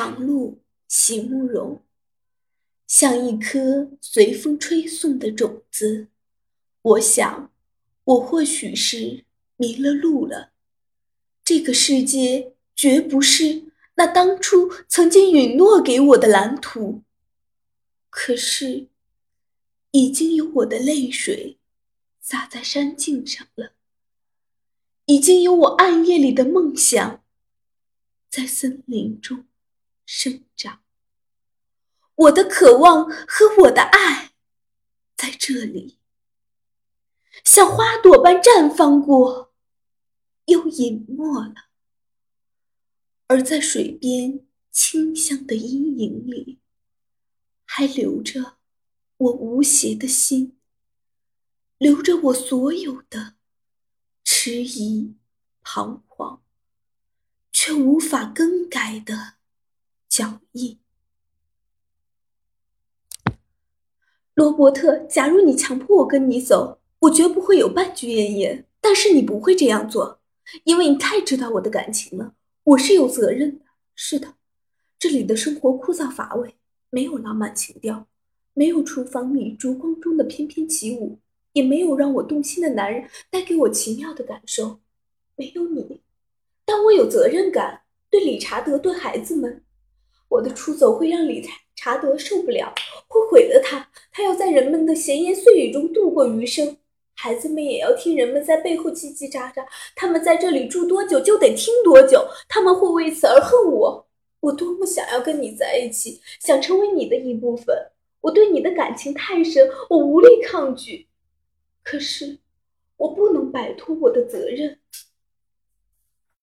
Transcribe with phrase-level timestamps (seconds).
[0.00, 1.82] 长路席慕容，
[2.86, 6.08] 像一颗随风吹送的种子。
[6.80, 7.52] 我想，
[8.04, 9.26] 我或许是
[9.58, 10.52] 迷了路了。
[11.44, 13.64] 这个世界绝不是
[13.96, 17.02] 那当初曾经允诺给我的蓝图。
[18.08, 18.88] 可是，
[19.90, 21.58] 已经有我的泪水
[22.22, 23.72] 洒在山径上了，
[25.04, 27.22] 已经有我暗夜里的梦想
[28.30, 29.44] 在森林中。
[30.12, 30.82] 生长，
[32.16, 34.32] 我的渴望和我的爱
[35.16, 36.00] 在这里，
[37.44, 39.54] 像花朵般绽放过，
[40.46, 41.68] 又隐没了。
[43.28, 46.58] 而在水边清香的阴影里，
[47.64, 48.56] 还留着
[49.16, 50.58] 我无邪的心，
[51.78, 53.36] 留着我所有的
[54.24, 55.14] 迟疑、
[55.62, 56.42] 彷徨，
[57.52, 59.36] 却无法更改的。
[60.10, 60.76] 脚印，
[64.34, 64.98] 罗伯特。
[65.08, 68.66] 假如你强迫我跟你走，我绝不会有半句怨言。
[68.80, 70.20] 但是你不会这样做，
[70.64, 72.34] 因为你太知道我的感情了。
[72.64, 73.66] 我是有责任的。
[73.94, 74.34] 是的，
[74.98, 76.56] 这里的生活枯燥乏味，
[76.90, 78.08] 没有浪漫情调，
[78.52, 81.20] 没有厨房里烛光中的翩翩起舞，
[81.52, 84.80] 也没有让我动心的男人带给我奇妙的感受。
[85.36, 86.00] 没有你，
[86.64, 89.62] 但我有责任感，对理查德，对孩子们。
[90.30, 92.72] 我的出走会让理查德受不了，
[93.08, 93.88] 会毁了他。
[94.12, 96.76] 他要在人们的闲言碎语中度过余生，
[97.14, 99.66] 孩子们也要听人们在背后叽叽喳喳。
[99.96, 104.06] 他们在这里住多久就得听多久，他们会为此而恨我。
[104.40, 107.90] 我多么想要跟你在一起，想成为你的一部分。
[108.20, 111.08] 我对你的感情太深，我无力抗拒。
[111.82, 112.38] 可是，
[112.96, 114.78] 我不能摆脱我的责任。